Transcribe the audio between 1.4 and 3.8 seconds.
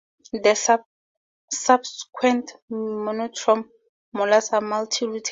Subsequent monotreme